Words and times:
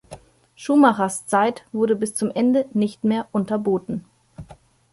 Schumachers 0.55 1.27
Zeit 1.27 1.63
wurde 1.71 1.95
bis 1.95 2.15
zum 2.15 2.31
Ende 2.31 2.65
nicht 2.73 3.03
mehr 3.03 3.27
unterboten. 3.31 4.03